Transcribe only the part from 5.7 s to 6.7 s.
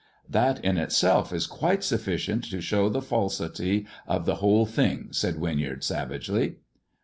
savagely.